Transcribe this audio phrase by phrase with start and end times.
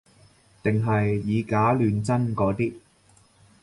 [0.63, 2.73] 定係以假亂真嗰啲